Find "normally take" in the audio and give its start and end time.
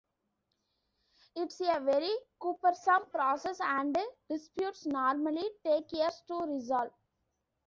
4.87-5.93